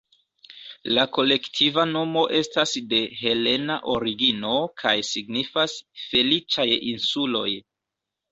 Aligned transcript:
La 0.97 1.01
kolektiva 1.17 1.83
nomo 1.89 2.21
estas 2.37 2.71
de 2.93 3.01
helena 3.19 3.75
origino 3.95 4.55
kaj 4.83 4.95
signifas 5.09 5.75
"feliĉaj 6.07 6.67
insuloj". 6.93 7.47